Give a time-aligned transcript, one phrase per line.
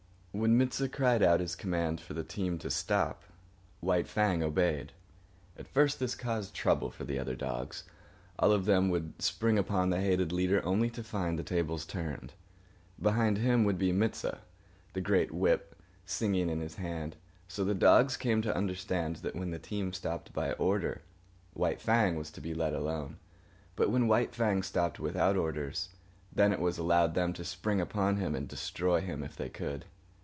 [0.33, 3.23] When Mit sah cried out his command for the team to stop,
[3.81, 4.93] White Fang obeyed.
[5.57, 7.83] At first this caused trouble for the other dogs.
[8.39, 12.31] All of them would spring upon the hated leader only to find the tables turned.
[12.99, 14.37] Behind him would be Mit sah,
[14.93, 15.75] the great whip
[16.05, 17.17] singing in his hand.
[17.49, 21.01] So the dogs came to understand that when the team stopped by order,
[21.51, 23.17] White Fang was to be let alone.
[23.75, 25.89] But when White Fang stopped without orders,
[26.31, 29.83] then it was allowed them to spring upon him and destroy him if they could.